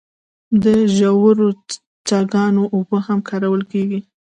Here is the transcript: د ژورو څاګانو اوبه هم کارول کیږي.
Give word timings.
د 0.63 0.65
ژورو 0.95 1.47
څاګانو 2.07 2.63
اوبه 2.75 2.97
هم 3.07 3.19
کارول 3.29 3.61
کیږي. 3.71 3.99